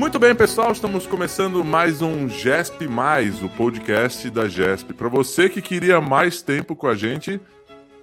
Muito 0.00 0.18
bem, 0.18 0.34
pessoal, 0.34 0.72
estamos 0.72 1.06
começando 1.06 1.62
mais 1.62 2.00
um 2.00 2.26
GESP 2.26 2.88
Mais, 2.88 3.42
o 3.42 3.50
podcast 3.50 4.30
da 4.30 4.48
GESP. 4.48 4.94
Para 4.94 5.10
você 5.10 5.46
que 5.46 5.60
queria 5.60 6.00
mais 6.00 6.40
tempo 6.40 6.74
com 6.74 6.86
a 6.86 6.94
gente, 6.94 7.38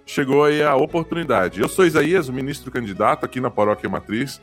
chegou 0.06 0.46
aí 0.46 0.62
a 0.62 0.76
oportunidade. 0.76 1.60
Eu 1.60 1.68
sou 1.68 1.88
Isaías, 1.88 2.30
o 2.30 2.34
ministro 2.34 2.70
candidato 2.70 3.26
aqui 3.26 3.42
na 3.42 3.50
Paróquia 3.50 3.90
Matriz, 3.90 4.40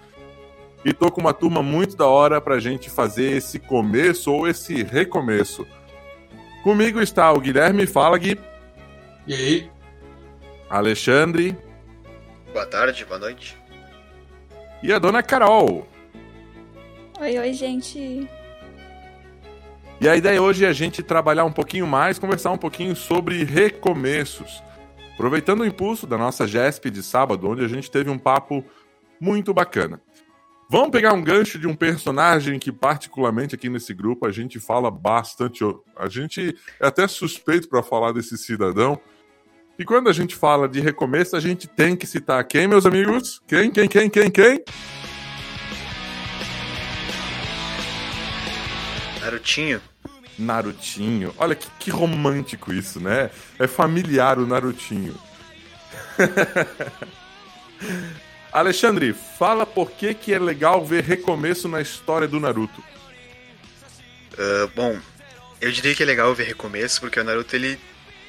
e 0.85 0.93
tô 0.93 1.13
com 1.13 1.21
uma 1.21 1.33
turma 1.33 1.63
muito 1.63 1.97
da 1.97 2.09
hora 2.09 2.41
pra 2.41 2.59
gente 2.59 2.91
fazer 2.91 3.37
esse 3.37 3.61
começo 3.61 4.33
ou 4.33 4.49
esse 4.49 4.83
recomeço. 4.83 5.65
Comigo 6.65 7.01
está 7.01 7.31
o 7.31 7.39
Guilherme 7.39 7.87
Fala, 7.87 8.19
Gui. 8.19 8.37
E 9.29 9.33
aí? 9.33 9.71
Alexandre. 10.69 11.57
Boa 12.53 12.67
tarde, 12.67 13.05
boa 13.05 13.21
noite. 13.21 13.57
E 14.83 14.93
a 14.93 14.99
dona 14.99 15.23
Carol. 15.23 15.94
Oi, 17.21 17.39
oi, 17.39 17.53
gente. 17.53 18.29
E 20.01 20.09
a 20.09 20.17
ideia 20.17 20.43
hoje 20.43 20.65
é 20.65 20.69
a 20.69 20.73
gente 20.73 21.03
trabalhar 21.03 21.45
um 21.45 21.53
pouquinho 21.53 21.87
mais, 21.87 22.19
conversar 22.19 22.51
um 22.51 22.59
pouquinho 22.59 22.97
sobre 22.97 23.45
recomeços. 23.45 24.63
Aproveitando 25.15 25.61
o 25.61 25.67
impulso 25.67 26.09
da 26.09 26.19
nossa 26.19 26.47
GESP 26.47 26.91
de 26.91 27.03
sábado, 27.03 27.49
onde 27.49 27.65
a 27.65 27.69
gente 27.69 27.89
teve 27.89 28.11
um 28.11 28.19
papo 28.19 28.65
muito 29.21 29.55
bacana. 29.55 30.03
Vamos 30.69 30.91
pegar 30.91 31.13
um 31.13 31.23
gancho 31.23 31.57
de 31.57 31.69
um 31.69 31.77
personagem 31.77 32.59
que, 32.59 32.73
particularmente 32.73 33.55
aqui 33.55 33.69
nesse 33.69 33.95
grupo, 33.95 34.27
a 34.27 34.33
gente 34.33 34.59
fala 34.59 34.91
bastante. 34.91 35.63
A 35.97 36.09
gente 36.09 36.57
é 36.81 36.87
até 36.87 37.07
suspeito 37.07 37.69
para 37.69 37.83
falar 37.83 38.11
desse 38.11 38.37
cidadão. 38.37 38.99
E 39.79 39.85
quando 39.85 40.09
a 40.09 40.13
gente 40.13 40.35
fala 40.35 40.69
de 40.69 40.81
recomeço, 40.81 41.37
a 41.37 41.41
gente 41.41 41.69
tem 41.69 41.95
que 41.95 42.07
citar 42.07 42.43
quem, 42.45 42.67
meus 42.67 42.85
amigos? 42.87 43.41
Quem, 43.47 43.71
quem, 43.71 43.89
quem, 43.89 44.11
quem, 44.11 44.31
quem? 44.31 44.65
Narutinho. 49.25 49.81
Narutinho. 50.39 51.35
Olha 51.39 51.55
que, 51.55 51.67
que 51.79 51.91
romântico 51.91 52.71
isso, 52.73 53.01
né? 53.01 53.31
É 53.59 53.67
familiar 53.67 54.39
o 54.39 54.47
Narutinho. 54.47 55.19
Alexandre, 58.53 59.15
fala 59.15 59.65
por 59.65 59.93
que, 59.93 60.13
que 60.13 60.35
é 60.35 60.39
legal 60.39 60.85
ver 60.85 61.03
recomeço 61.03 61.69
na 61.69 61.81
história 61.81 62.29
do 62.29 62.39
Naruto. 62.39 62.85
Uh, 64.35 64.69
bom, 64.77 65.01
eu 65.61 65.73
diria 65.73 65.95
que 65.95 66.03
é 66.03 66.07
legal 66.07 66.35
ver 66.35 66.45
recomeço, 66.45 67.01
porque 67.01 67.19
o 67.19 67.25
Naruto 67.25 67.57
ele 67.57 67.81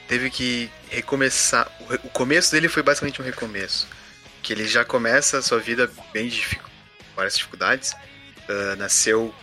teve 0.08 0.30
que 0.30 0.70
recomeçar. 0.90 1.70
O 2.04 2.10
começo 2.10 2.54
dele 2.54 2.70
foi 2.70 2.82
basicamente 2.82 3.22
um 3.22 3.26
recomeço. 3.26 3.86
Que 4.42 4.54
ele 4.54 4.66
já 4.66 4.86
começa 4.86 5.40
a 5.40 5.42
sua 5.42 5.60
vida 5.60 5.92
bem 6.14 6.30
com 6.30 6.70
várias 7.16 7.36
dificuldades. 7.36 7.92
Uh, 8.48 8.76
nasceu 8.78 9.34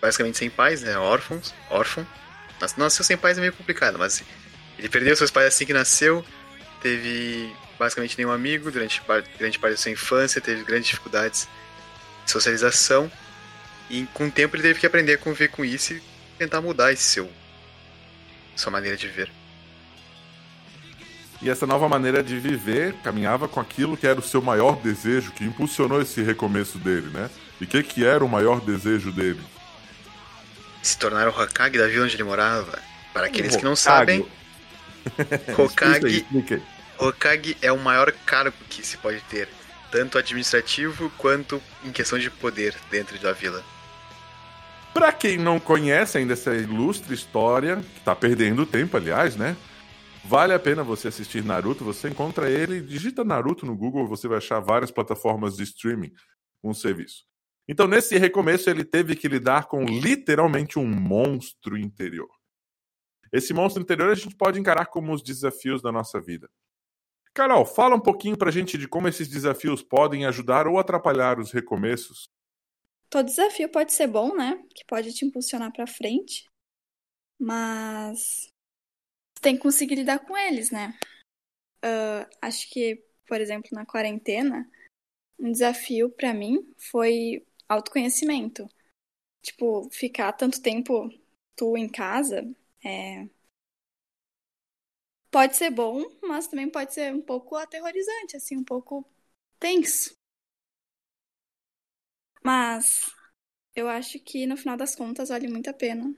basicamente 0.00 0.38
sem 0.38 0.50
pais, 0.50 0.82
né? 0.82 0.96
Órfãos, 0.98 1.54
órfão. 1.70 2.06
Nasceu 2.76 3.04
sem 3.04 3.16
pais 3.16 3.36
é 3.36 3.40
meio 3.40 3.52
complicado, 3.52 3.98
mas 3.98 4.22
ele 4.78 4.88
perdeu 4.88 5.14
seus 5.16 5.30
pais 5.30 5.46
assim 5.46 5.66
que 5.66 5.72
nasceu. 5.72 6.24
Teve 6.80 7.54
basicamente 7.78 8.16
nenhum 8.16 8.30
amigo 8.30 8.70
durante 8.70 9.02
grande 9.38 9.58
parte 9.58 9.72
da 9.72 9.76
sua 9.76 9.90
infância, 9.90 10.40
teve 10.40 10.64
grandes 10.64 10.88
dificuldades 10.88 11.48
de 12.24 12.30
socialização. 12.30 13.10
E 13.90 14.06
com 14.14 14.26
o 14.26 14.30
tempo 14.30 14.56
ele 14.56 14.62
teve 14.62 14.80
que 14.80 14.86
aprender 14.86 15.14
a 15.14 15.18
conviver 15.18 15.48
com 15.48 15.64
isso 15.64 15.92
e 15.92 16.02
tentar 16.38 16.60
mudar 16.60 16.92
esse 16.92 17.02
seu 17.02 17.30
sua 18.56 18.72
maneira 18.72 18.96
de 18.96 19.06
viver. 19.06 19.30
E 21.42 21.50
essa 21.50 21.66
nova 21.66 21.88
maneira 21.88 22.22
de 22.22 22.38
viver 22.38 22.94
caminhava 23.04 23.46
com 23.46 23.60
aquilo 23.60 23.96
que 23.96 24.06
era 24.06 24.18
o 24.18 24.22
seu 24.22 24.40
maior 24.40 24.76
desejo, 24.76 25.32
que 25.32 25.44
impulsionou 25.44 26.00
esse 26.00 26.22
recomeço 26.22 26.78
dele, 26.78 27.08
né? 27.08 27.28
E 27.60 27.64
o 27.64 27.66
que, 27.66 27.82
que 27.82 28.04
era 28.04 28.24
o 28.24 28.28
maior 28.28 28.60
desejo 28.60 29.12
dele? 29.12 29.40
Se 30.82 30.96
tornar 30.98 31.28
o 31.28 31.30
Hokage 31.30 31.78
da 31.78 31.86
vila 31.86 32.04
onde 32.04 32.16
ele 32.16 32.24
morava. 32.24 32.78
Para 33.12 33.26
aqueles 33.26 33.56
que 33.56 33.64
não 33.64 33.74
sabem, 33.74 34.26
Hokage, 35.56 36.26
Hokage 36.98 37.56
é 37.62 37.72
o 37.72 37.78
maior 37.78 38.12
cargo 38.24 38.56
que 38.68 38.86
se 38.86 38.96
pode 38.98 39.20
ter, 39.22 39.48
tanto 39.90 40.18
administrativo 40.18 41.10
quanto 41.16 41.62
em 41.84 41.92
questão 41.92 42.18
de 42.18 42.30
poder 42.30 42.74
dentro 42.90 43.18
da 43.18 43.32
vila. 43.32 43.64
Para 44.92 45.12
quem 45.12 45.36
não 45.36 45.60
conhece 45.60 46.16
ainda 46.16 46.32
essa 46.32 46.54
ilustre 46.54 47.14
história, 47.14 47.76
que 47.76 48.00
tá 48.00 48.16
perdendo 48.16 48.64
tempo, 48.64 48.96
aliás, 48.96 49.36
né? 49.36 49.56
Vale 50.24 50.52
a 50.52 50.58
pena 50.58 50.82
você 50.82 51.08
assistir 51.08 51.44
Naruto, 51.44 51.84
você 51.84 52.08
encontra 52.08 52.50
ele, 52.50 52.80
digita 52.80 53.22
Naruto 53.22 53.64
no 53.64 53.76
Google, 53.76 54.08
você 54.08 54.26
vai 54.26 54.38
achar 54.38 54.58
várias 54.58 54.90
plataformas 54.90 55.56
de 55.56 55.62
streaming 55.62 56.12
com 56.62 56.70
o 56.70 56.74
serviço. 56.74 57.24
Então, 57.68 57.88
nesse 57.88 58.16
recomeço, 58.16 58.70
ele 58.70 58.84
teve 58.84 59.16
que 59.16 59.26
lidar 59.26 59.66
com 59.66 59.84
literalmente 59.84 60.78
um 60.78 60.86
monstro 60.86 61.76
interior. 61.76 62.30
Esse 63.32 63.52
monstro 63.52 63.82
interior 63.82 64.10
a 64.10 64.14
gente 64.14 64.36
pode 64.36 64.60
encarar 64.60 64.86
como 64.86 65.12
os 65.12 65.22
desafios 65.22 65.82
da 65.82 65.90
nossa 65.90 66.20
vida. 66.20 66.48
Carol, 67.34 67.66
fala 67.66 67.96
um 67.96 68.00
pouquinho 68.00 68.38
pra 68.38 68.50
gente 68.50 68.78
de 68.78 68.88
como 68.88 69.08
esses 69.08 69.28
desafios 69.28 69.82
podem 69.82 70.24
ajudar 70.24 70.66
ou 70.66 70.78
atrapalhar 70.78 71.38
os 71.38 71.52
recomeços. 71.52 72.30
Todo 73.10 73.26
desafio 73.26 73.68
pode 73.68 73.92
ser 73.92 74.06
bom, 74.06 74.34
né? 74.34 74.64
Que 74.74 74.84
pode 74.86 75.12
te 75.12 75.24
impulsionar 75.24 75.72
para 75.72 75.86
frente. 75.86 76.48
Mas 77.38 78.48
tem 79.42 79.56
que 79.56 79.62
conseguir 79.62 79.96
lidar 79.96 80.20
com 80.20 80.36
eles, 80.36 80.70
né? 80.70 80.98
Uh, 81.84 82.26
acho 82.40 82.70
que, 82.70 83.04
por 83.26 83.40
exemplo, 83.40 83.68
na 83.72 83.84
quarentena, 83.84 84.66
um 85.38 85.52
desafio 85.52 86.10
para 86.10 86.32
mim 86.32 86.58
foi 86.90 87.46
autoconhecimento. 87.68 88.68
Tipo, 89.42 89.88
ficar 89.90 90.32
tanto 90.32 90.62
tempo 90.62 91.10
tu 91.56 91.76
em 91.76 91.88
casa 91.88 92.44
é... 92.84 93.28
pode 95.30 95.56
ser 95.56 95.70
bom, 95.70 96.02
mas 96.22 96.48
também 96.48 96.68
pode 96.70 96.94
ser 96.94 97.12
um 97.14 97.20
pouco 97.20 97.56
aterrorizante, 97.56 98.36
assim, 98.36 98.56
um 98.56 98.64
pouco 98.64 99.04
tenso. 99.58 100.14
Mas 102.42 103.00
eu 103.74 103.88
acho 103.88 104.18
que 104.20 104.46
no 104.46 104.56
final 104.56 104.76
das 104.76 104.94
contas 104.96 105.28
vale 105.28 105.48
muito 105.48 105.68
a 105.70 105.74
pena 105.74 106.14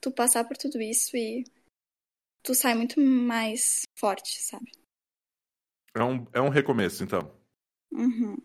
tu 0.00 0.12
passar 0.12 0.44
por 0.44 0.56
tudo 0.56 0.80
isso 0.80 1.16
e 1.16 1.44
tu 2.42 2.54
sai 2.54 2.74
muito 2.74 3.00
mais 3.00 3.82
forte, 3.98 4.42
sabe? 4.42 4.70
É 5.94 6.02
um, 6.02 6.26
é 6.32 6.40
um 6.40 6.48
recomeço, 6.48 7.04
então. 7.04 7.32
Uhum. 7.92 8.36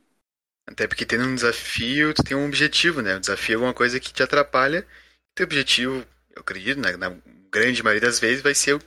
Até 0.68 0.88
porque 0.88 1.06
tendo 1.06 1.26
um 1.26 1.36
desafio, 1.36 2.14
tu 2.14 2.24
tem 2.24 2.36
um 2.36 2.48
objetivo, 2.48 3.02
né? 3.02 3.16
O 3.16 3.20
desafio 3.20 3.54
é 3.54 3.56
alguma 3.56 3.74
coisa 3.74 4.00
que 4.00 4.12
te 4.12 4.24
atrapalha. 4.24 4.88
Teu 5.36 5.46
objetivo, 5.46 6.06
eu 6.36 6.42
acredito, 6.42 6.80
né? 6.80 6.98
na 6.98 7.10
grande 7.52 7.84
maioria 7.84 8.08
das 8.08 8.20
vezes, 8.20 8.42
vai 8.42 8.56
ser 8.56 8.80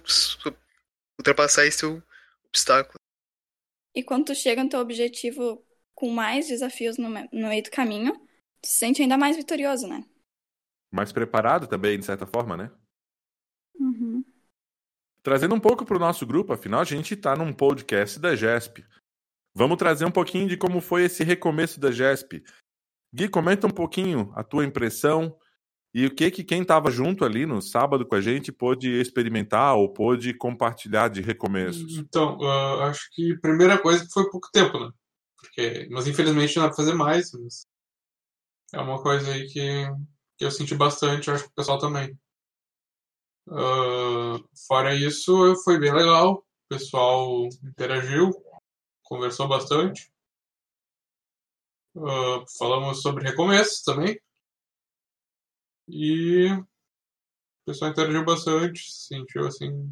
ultrapassar 1.19 1.67
esse 1.67 1.85
obstáculo. 2.47 2.99
E 3.95 4.03
quando 4.03 4.27
tu 4.27 4.35
chega 4.35 4.63
no 4.63 4.71
teu 4.71 4.81
objetivo 4.81 5.65
com 5.95 6.11
mais 6.11 6.49
desafios 6.49 6.99
no, 6.99 7.09
no 7.09 7.49
meio 7.49 7.63
do 7.63 7.71
caminho, 7.71 8.15
tu 8.61 8.69
se 8.69 8.79
sente 8.79 9.03
ainda 9.03 9.17
mais 9.17 9.37
vitorioso, 9.37 9.87
né? 9.87 10.05
Mais 10.93 11.13
preparado 11.13 11.67
também, 11.67 11.99
de 11.99 12.05
certa 12.05 12.27
forma, 12.27 12.57
né? 12.57 12.71
Uhum. 13.75 14.25
Trazendo 15.23 15.55
um 15.55 15.61
pouco 15.61 15.85
para 15.85 15.97
o 15.97 16.01
nosso 16.01 16.27
grupo, 16.27 16.53
afinal, 16.53 16.81
a 16.81 16.85
gente 16.85 17.15
está 17.15 17.37
num 17.37 17.53
podcast 17.53 18.19
da 18.19 18.35
GESP. 18.35 18.85
Vamos 19.59 19.77
trazer 19.77 20.05
um 20.05 20.11
pouquinho 20.11 20.49
de 20.49 20.57
como 20.57 20.81
foi 20.81 21.03
esse 21.03 21.25
recomeço 21.25 21.81
da 21.81 21.91
GESP. 21.91 22.45
Gui, 23.13 23.29
comenta 23.29 23.67
um 23.67 23.71
pouquinho 23.71 24.31
a 24.37 24.45
tua 24.45 24.65
impressão 24.65 25.37
e 25.93 26.07
o 26.07 26.15
que 26.15 26.31
que 26.31 26.45
quem 26.45 26.63
estava 26.63 26.93
junto 26.93 27.25
ali 27.25 27.45
no 27.45 27.61
sábado 27.61 28.07
com 28.07 28.15
a 28.15 28.21
gente 28.21 28.53
pôde 28.53 28.89
experimentar 28.89 29.75
ou 29.75 29.93
pôde 29.93 30.33
compartilhar 30.33 31.09
de 31.09 31.21
recomeços. 31.21 31.97
Então, 31.97 32.39
uh, 32.39 32.83
acho 32.83 33.09
que 33.11 33.33
a 33.33 33.41
primeira 33.41 33.77
coisa 33.77 34.07
foi 34.13 34.31
pouco 34.31 34.49
tempo, 34.53 34.79
né? 34.79 34.93
Porque, 35.37 35.89
mas 35.91 36.07
infelizmente 36.07 36.57
não 36.57 36.63
dá 36.63 36.69
para 36.69 36.77
fazer 36.77 36.95
mais. 36.95 37.33
Mas 37.33 37.67
é 38.73 38.79
uma 38.79 39.03
coisa 39.03 39.29
aí 39.33 39.49
que, 39.49 39.91
que 40.37 40.45
eu 40.45 40.53
senti 40.53 40.77
bastante, 40.77 41.33
acho 41.33 41.43
que 41.43 41.51
o 41.51 41.55
pessoal 41.57 41.79
também. 41.79 42.17
Uh, 43.49 44.39
fora 44.69 44.95
isso, 44.95 45.57
foi 45.65 45.81
bem 45.81 45.93
legal. 45.93 46.35
O 46.35 46.77
pessoal 46.77 47.49
interagiu, 47.65 48.33
conversou 49.09 49.49
bastante. 49.49 50.13
Uh, 51.95 52.45
falamos 52.59 53.01
sobre 53.01 53.25
recomeços 53.25 53.83
também. 53.83 54.21
E 55.89 56.53
o 56.53 56.67
pessoal 57.65 57.91
interagiu 57.91 58.25
bastante, 58.25 58.81
se 58.93 59.07
sentiu 59.07 59.47
assim 59.47 59.91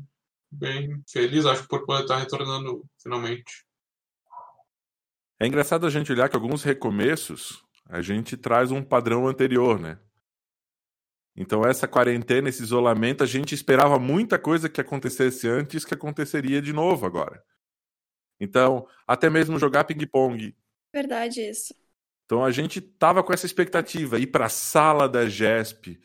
bem 0.50 1.02
feliz, 1.08 1.46
acho, 1.46 1.66
por 1.66 1.86
poder 1.86 2.02
estar 2.02 2.18
retornando 2.18 2.84
finalmente. 3.02 3.66
É 5.40 5.46
engraçado 5.46 5.86
a 5.86 5.90
gente 5.90 6.12
olhar 6.12 6.28
que 6.28 6.36
alguns 6.36 6.62
recomeços 6.62 7.64
a 7.88 8.02
gente 8.02 8.36
traz 8.36 8.70
um 8.70 8.82
padrão 8.82 9.26
anterior, 9.26 9.80
né? 9.80 9.98
Então, 11.34 11.62
essa 11.62 11.86
quarentena, 11.86 12.48
esse 12.48 12.62
isolamento, 12.62 13.22
a 13.22 13.26
gente 13.26 13.54
esperava 13.54 13.98
muita 13.98 14.38
coisa 14.38 14.68
que 14.68 14.80
acontecesse 14.80 15.46
antes 15.48 15.84
que 15.84 15.94
aconteceria 15.94 16.60
de 16.62 16.72
novo 16.72 17.04
agora. 17.06 17.42
Então, 18.40 18.86
até 19.06 19.30
mesmo 19.30 19.58
jogar 19.58 19.84
ping-pong. 19.84 20.54
Verdade 20.92 21.40
isso. 21.40 21.74
Então 22.26 22.44
a 22.44 22.50
gente 22.50 22.80
tava 22.80 23.22
com 23.22 23.32
essa 23.32 23.46
expectativa, 23.46 24.18
ir 24.18 24.26
para 24.26 24.46
a 24.46 24.50
sala 24.50 25.08
da 25.08 25.28
GESP. 25.28 26.00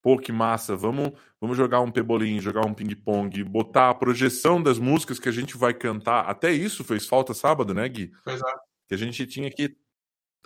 Pô, 0.00 0.16
que 0.16 0.30
massa, 0.30 0.76
vamos, 0.76 1.10
vamos 1.40 1.56
jogar 1.56 1.80
um 1.80 1.90
pebolim, 1.90 2.40
jogar 2.40 2.64
um 2.64 2.72
ping-pong, 2.72 3.42
botar 3.42 3.90
a 3.90 3.94
projeção 3.94 4.62
das 4.62 4.78
músicas 4.78 5.18
que 5.18 5.28
a 5.28 5.32
gente 5.32 5.56
vai 5.56 5.74
cantar. 5.74 6.20
Até 6.26 6.52
isso 6.52 6.84
fez 6.84 7.08
falta 7.08 7.34
sábado, 7.34 7.74
né, 7.74 7.88
Gui? 7.88 8.12
Pois 8.22 8.40
é. 8.40 8.54
Que 8.88 8.94
a 8.94 8.96
gente 8.96 9.26
tinha 9.26 9.50
que 9.50 9.76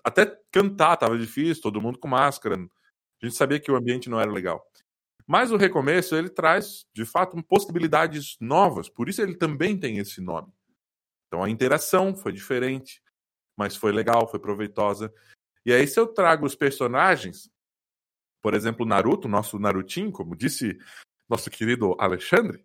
até 0.02 0.24
cantar, 0.50 0.96
tava 0.96 1.18
difícil, 1.18 1.62
todo 1.62 1.82
mundo 1.82 1.98
com 1.98 2.08
máscara. 2.08 2.56
A 2.56 3.26
gente 3.26 3.36
sabia 3.36 3.60
que 3.60 3.70
o 3.70 3.76
ambiente 3.76 4.08
não 4.08 4.18
era 4.18 4.32
legal. 4.32 4.64
Mas 5.26 5.52
o 5.52 5.58
recomeço, 5.58 6.16
ele 6.16 6.30
traz, 6.30 6.86
de 6.94 7.04
fato, 7.04 7.40
possibilidades 7.42 8.38
novas. 8.40 8.88
Por 8.88 9.10
isso 9.10 9.20
ele 9.20 9.36
também 9.36 9.78
tem 9.78 9.98
esse 9.98 10.22
nome. 10.22 10.48
Então 11.30 11.44
a 11.44 11.50
interação 11.50 12.14
foi 12.14 12.32
diferente 12.32 13.00
mas 13.60 13.76
foi 13.76 13.92
legal, 13.92 14.26
foi 14.26 14.40
proveitosa. 14.40 15.12
E 15.66 15.72
aí, 15.72 15.86
se 15.86 16.00
eu 16.00 16.06
trago 16.06 16.46
os 16.46 16.54
personagens, 16.54 17.50
por 18.42 18.54
exemplo, 18.54 18.86
Naruto, 18.86 19.28
nosso 19.28 19.58
Narutinho, 19.58 20.10
como 20.10 20.34
disse 20.34 20.78
nosso 21.28 21.50
querido 21.50 21.94
Alexandre, 21.98 22.64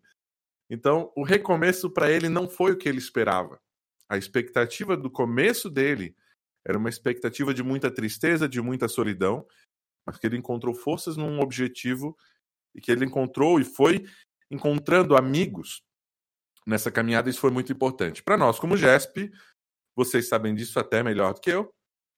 então 0.70 1.12
o 1.14 1.22
recomeço 1.22 1.92
para 1.92 2.10
ele 2.10 2.30
não 2.30 2.48
foi 2.48 2.72
o 2.72 2.78
que 2.78 2.88
ele 2.88 2.98
esperava. 2.98 3.60
A 4.08 4.16
expectativa 4.16 4.96
do 4.96 5.12
começo 5.12 5.70
dele 5.70 6.16
era 6.66 6.78
uma 6.78 6.88
expectativa 6.88 7.54
de 7.54 7.62
muita 7.62 7.92
tristeza, 7.92 8.48
de 8.48 8.62
muita 8.62 8.88
solidão, 8.88 9.46
mas 10.08 10.18
que 10.18 10.26
ele 10.26 10.38
encontrou 10.38 10.74
forças 10.74 11.18
num 11.18 11.42
objetivo 11.42 12.18
e 12.74 12.80
que 12.80 12.90
ele 12.90 13.04
encontrou 13.04 13.60
e 13.60 13.66
foi 13.66 14.06
encontrando 14.50 15.18
amigos 15.18 15.84
nessa 16.66 16.92
caminhada. 16.92 17.30
Isso 17.30 17.40
foi 17.40 17.52
muito 17.52 17.72
importante. 17.72 18.24
Para 18.24 18.38
nós, 18.38 18.60
como 18.60 18.78
GESP, 18.78 19.32
vocês 19.96 20.28
sabem 20.28 20.54
disso 20.54 20.80
até 20.80 21.04
melhor 21.04 21.34
do 21.34 21.42
que 21.42 21.50
eu. 21.50 21.74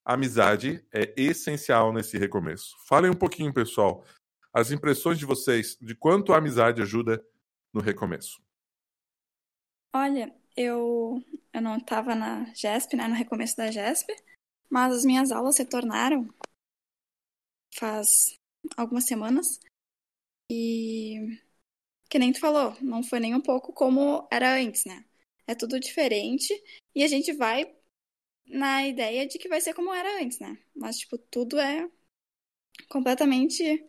A 0.06 0.14
amizade 0.14 0.86
é 0.94 1.14
essencial 1.18 1.92
nesse 1.92 2.18
recomeço. 2.18 2.76
Falem 2.88 3.12
um 3.12 3.16
pouquinho, 3.16 3.54
pessoal, 3.54 4.06
as 4.54 4.72
impressões 4.72 5.20
de 5.20 5.26
vocês 5.26 5.78
de 5.82 5.94
quanto 5.94 6.34
a 6.34 6.38
amizade 6.38 6.82
ajuda 6.82 7.24
no 7.74 7.82
recomeço. 7.82 8.42
Olha, 9.94 10.34
eu, 10.56 11.22
eu 11.54 11.62
não 11.62 11.78
estava 11.78 12.16
na 12.16 12.46
GESP, 12.54 12.96
né, 12.96 13.08
no 13.08 13.16
recomeço 13.16 13.58
da 13.58 13.70
GESP, 13.70 14.14
mas 14.70 14.94
as 14.94 15.06
minhas 15.06 15.32
aulas 15.32 15.58
retornaram 15.58 16.28
faz 17.76 18.40
algumas 18.76 19.06
semanas 19.06 19.60
e 20.50 21.40
que 22.10 22.20
nem 22.20 22.32
tu 22.32 22.40
falou, 22.40 22.76
não 22.82 23.04
foi 23.04 23.20
nem 23.20 23.36
um 23.36 23.42
pouco 23.42 23.74
como 23.74 24.28
era 24.32 24.56
antes, 24.56 24.86
né? 24.86 25.04
É 25.46 25.56
tudo 25.56 25.80
diferente 25.80 26.54
e 26.96 27.04
a 27.04 27.08
gente 27.08 27.34
vai 27.34 27.66
na 28.46 28.88
ideia 28.88 29.28
de 29.28 29.38
que 29.38 29.50
vai 29.50 29.62
ser 29.62 29.74
como 29.74 29.94
era 29.94 30.22
antes, 30.22 30.40
né? 30.40 30.58
Mas, 30.76 30.98
tipo, 30.98 31.18
tudo 31.18 31.60
é 31.60 31.90
completamente 32.90 33.86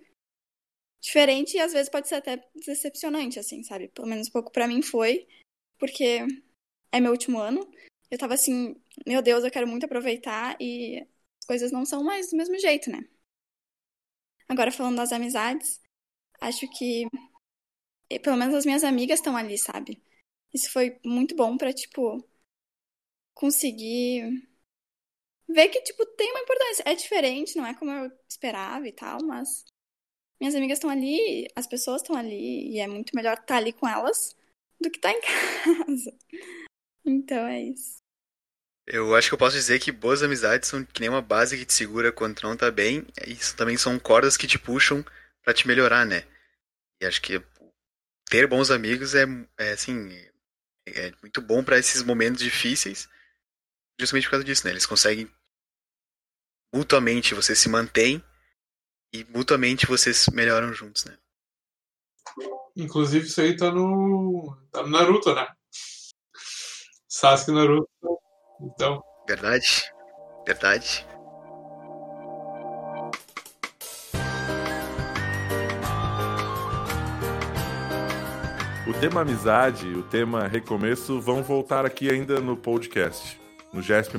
diferente 1.01 1.57
e 1.57 1.61
às 1.61 1.73
vezes 1.73 1.89
pode 1.89 2.09
ser 2.09 2.17
até 2.17 2.43
decepcionante, 2.55 3.39
assim, 3.39 3.63
sabe? 3.63 3.89
Pelo 3.89 4.09
menos 4.09 4.29
um 4.29 4.33
pouco 4.33 4.51
para 4.53 4.67
mim 4.67 4.83
foi, 4.83 5.27
porque 5.79 6.27
é 6.93 7.01
meu 7.01 7.13
último 7.13 7.39
ano. 7.39 7.61
Eu 8.11 8.19
tava 8.19 8.35
assim, 8.35 8.75
meu 9.07 9.23
Deus, 9.23 9.45
eu 9.45 9.51
quero 9.51 9.67
muito 9.67 9.85
aproveitar 9.87 10.57
e 10.61 11.01
as 11.41 11.47
coisas 11.47 11.73
não 11.73 11.85
são 11.85 12.03
mais 12.03 12.31
do 12.31 12.37
mesmo 12.37 12.59
jeito, 12.59 12.91
né? 12.91 13.01
Agora, 14.49 14.73
falando 14.73 14.97
das 14.97 15.13
amizades, 15.13 15.81
acho 16.41 16.69
que 16.71 17.07
pelo 18.19 18.37
menos 18.37 18.55
as 18.55 18.65
minhas 18.65 18.85
amigas 18.85 19.19
estão 19.19 19.37
ali, 19.37 19.59
sabe? 19.59 20.01
Isso 20.55 20.71
foi 20.71 20.99
muito 21.05 21.35
bom 21.35 21.57
para 21.57 21.73
tipo 21.73 22.25
conseguir 23.35 24.49
ver 25.49 25.69
que 25.69 25.83
tipo 25.83 26.07
tem 26.07 26.31
uma 26.31 26.41
importância. 26.41 26.85
É 26.87 26.95
diferente, 26.95 27.57
não 27.57 27.67
é 27.67 27.75
como 27.75 27.91
eu 27.91 28.13
esperava 28.29 28.87
e 28.87 28.93
tal, 28.93 29.23
mas 29.25 29.65
minhas 30.41 30.55
amigas 30.55 30.79
estão 30.79 30.91
ali, 30.91 31.49
as 31.57 31.67
pessoas 31.67 32.03
estão 32.03 32.17
ali 32.17 32.73
e 32.73 32.79
é 32.79 32.87
muito 32.87 33.15
melhor 33.15 33.35
estar 33.35 33.47
tá 33.47 33.57
ali 33.57 33.73
com 33.73 33.89
elas 33.89 34.37
do 34.81 34.91
que 34.91 34.99
estar 34.99 35.13
tá 35.13 35.19
em 35.19 35.21
casa. 35.85 36.17
Então 37.05 37.47
é 37.47 37.63
isso. 37.63 37.99
Eu 38.87 39.15
acho 39.15 39.29
que 39.29 39.35
eu 39.35 39.39
posso 39.39 39.55
dizer 39.55 39.79
que 39.81 39.93
boas 39.93 40.23
amizades 40.23 40.69
são 40.69 40.83
que 40.83 41.01
nem 41.01 41.11
uma 41.11 41.21
base 41.21 41.59
que 41.59 41.67
te 41.67 41.75
segura 41.75 42.11
quando 42.11 42.41
não 42.43 42.57
tá 42.57 42.71
bem, 42.71 43.07
e 43.27 43.37
também 43.55 43.77
são 43.77 43.99
cordas 43.99 44.35
que 44.35 44.47
te 44.47 44.59
puxam 44.59 45.05
para 45.43 45.53
te 45.53 45.67
melhorar, 45.67 46.07
né? 46.07 46.25
E 47.01 47.05
acho 47.05 47.21
que 47.21 47.39
ter 48.29 48.47
bons 48.47 48.71
amigos 48.71 49.15
é, 49.15 49.25
é 49.59 49.73
assim, 49.73 50.11
é 50.87 51.13
muito 51.23 51.41
bom 51.41 51.63
para 51.63 51.79
esses 51.79 52.03
momentos 52.03 52.43
difíceis, 52.43 53.09
justamente 53.99 54.25
por 54.25 54.33
causa 54.33 54.45
disso, 54.45 54.67
né? 54.67 54.73
Eles 54.73 54.87
conseguem 54.87 55.31
mutuamente 56.73 57.35
você 57.35 57.55
se 57.55 57.69
mantém 57.69 58.23
e 59.13 59.25
mutuamente 59.25 59.87
vocês 59.87 60.27
melhoram 60.29 60.73
juntos, 60.73 61.05
né? 61.05 61.17
Inclusive 62.77 63.27
isso 63.27 63.41
aí 63.41 63.57
tá 63.57 63.71
no, 63.71 64.57
tá 64.71 64.83
no 64.83 64.91
Naruto, 64.91 65.35
né? 65.35 65.49
Sasuke 67.09 67.51
Naruto. 67.51 67.89
Então. 68.61 69.03
Verdade. 69.27 69.91
Verdade. 70.47 71.07
O 78.89 78.93
tema 78.95 79.21
amizade 79.21 79.87
o 79.87 80.03
tema 80.03 80.49
recomeço 80.49 81.21
vão 81.21 81.43
voltar 81.43 81.85
aqui 81.85 82.09
ainda 82.09 82.41
no 82.41 82.57
podcast, 82.57 83.39
no 83.71 83.83
GESP. 83.83 84.17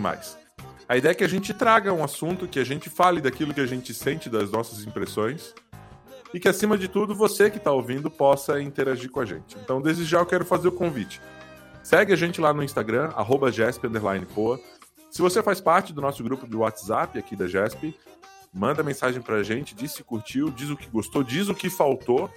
A 0.88 0.96
ideia 0.96 1.12
é 1.12 1.16
que 1.16 1.24
a 1.24 1.28
gente 1.28 1.56
traga 1.56 1.92
um 1.92 2.04
assunto, 2.04 2.48
que 2.48 2.60
a 2.60 2.64
gente 2.64 2.88
fale 2.88 3.20
daquilo 3.20 3.52
que 3.52 3.62
a 3.62 3.66
gente 3.66 3.96
sente, 3.96 4.30
das 4.30 4.52
nossas 4.52 4.86
impressões, 4.86 5.56
e 6.32 6.40
que, 6.40 6.48
acima 6.48 6.78
de 6.78 6.88
tudo, 6.88 7.16
você 7.16 7.50
que 7.50 7.58
está 7.58 7.72
ouvindo 7.72 8.12
possa 8.12 8.62
interagir 8.62 9.10
com 9.10 9.20
a 9.20 9.26
gente. 9.26 9.58
Então, 9.58 9.82
desde 9.82 10.06
já, 10.06 10.20
eu 10.20 10.26
quero 10.28 10.46
fazer 10.46 10.68
o 10.68 10.72
convite. 10.72 11.20
Segue 11.82 12.14
a 12.14 12.16
gente 12.16 12.40
lá 12.40 12.54
no 12.54 12.62
Instagram, 12.62 13.12
GESP_POA. 13.52 14.60
Se 15.10 15.20
você 15.20 15.42
faz 15.42 15.60
parte 15.60 15.92
do 15.92 16.00
nosso 16.00 16.24
grupo 16.24 16.48
de 16.48 16.56
WhatsApp 16.56 17.18
aqui 17.18 17.36
da 17.36 17.48
GESP, 17.48 17.98
manda 18.54 18.84
mensagem 18.84 19.20
para 19.20 19.38
a 19.38 19.44
gente, 19.44 19.74
diz 19.74 19.94
se 19.94 20.04
curtiu, 20.04 20.52
diz 20.52 20.70
o 20.70 20.78
que 20.78 20.88
gostou, 20.92 21.24
diz 21.24 21.50
o 21.50 21.56
que 21.56 21.72
faltou 21.72 22.30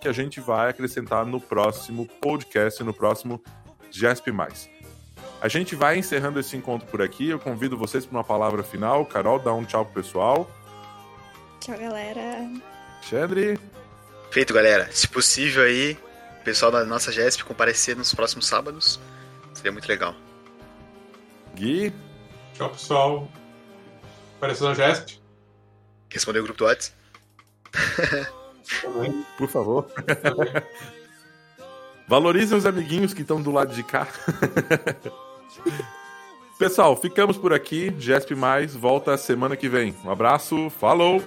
que 0.00 0.08
a 0.08 0.12
gente 0.12 0.40
vai 0.40 0.70
acrescentar 0.70 1.24
no 1.24 1.40
próximo 1.40 2.06
podcast, 2.20 2.82
no 2.82 2.92
próximo 2.92 3.42
GESP. 3.90 4.30
A 5.40 5.48
gente 5.48 5.74
vai 5.74 5.98
encerrando 5.98 6.40
esse 6.40 6.56
encontro 6.56 6.86
por 6.88 7.02
aqui. 7.02 7.28
Eu 7.28 7.38
convido 7.38 7.76
vocês 7.76 8.04
para 8.06 8.16
uma 8.16 8.24
palavra 8.24 8.62
final. 8.62 9.04
Carol, 9.06 9.38
dá 9.38 9.52
um 9.52 9.64
tchau 9.64 9.84
pro 9.84 10.02
pessoal. 10.02 10.50
Tchau, 11.60 11.78
galera. 11.78 12.48
Alexandre. 12.96 13.58
Feito, 14.30 14.52
galera. 14.52 14.90
Se 14.92 15.08
possível 15.08 15.62
aí, 15.62 15.98
o 16.40 16.44
pessoal 16.44 16.70
da 16.70 16.84
nossa 16.84 17.12
GESP 17.12 17.44
comparecer 17.44 17.96
nos 17.96 18.12
próximos 18.14 18.46
sábados. 18.46 19.00
Seria 19.54 19.72
muito 19.72 19.88
legal. 19.88 20.14
Gui. 21.54 21.92
Tchau, 22.54 22.70
pessoal. 22.70 23.28
Apareceu 24.36 24.68
na 24.68 24.74
GESP. 24.74 25.20
Respondeu 26.10 26.42
o 26.42 26.44
grupo 26.44 26.58
do 26.58 26.64
WhatsApp. 26.64 26.96
Por 29.38 29.48
favor. 29.48 29.86
Valorizem 32.08 32.56
os 32.56 32.66
amiguinhos 32.66 33.12
que 33.12 33.22
estão 33.22 33.42
do 33.42 33.50
lado 33.50 33.74
de 33.74 33.82
cá. 33.82 34.06
Pessoal, 36.58 36.96
ficamos 36.96 37.36
por 37.36 37.52
aqui. 37.52 37.94
GESP 37.98 38.34
Mais 38.34 38.74
volta 38.74 39.16
semana 39.16 39.56
que 39.56 39.68
vem. 39.68 39.94
Um 40.04 40.10
abraço, 40.10 40.70
falou! 40.70 41.22